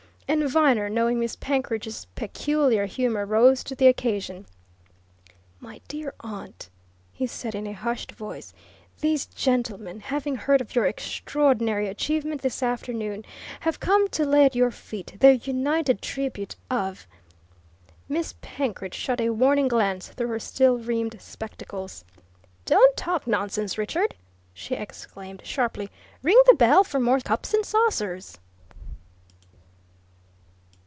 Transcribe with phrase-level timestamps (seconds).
[0.27, 4.45] And Viner, knowing Miss Penkridge's peculiar humour, rose to the occasion.
[5.59, 6.69] "My dear aunt,"
[7.11, 8.53] he said in a hushed voice,
[9.01, 13.25] "these gentlemen, having heard of your extraordinary achievement this afternoon,
[13.59, 17.07] have come to lay at your feet their united tribute of"
[18.17, 22.05] Miss Penkridge shot a warning glance through her steel rimmed spectacles.
[22.63, 24.15] "Don't talk nonsense, Richard!"
[24.53, 25.89] she exclaimed sharply.
[26.23, 28.37] "Ring the bell for more cups and saucers!"